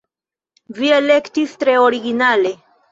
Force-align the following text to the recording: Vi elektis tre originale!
Vi 0.79 0.91
elektis 1.01 1.55
tre 1.63 1.81
originale! 1.87 2.59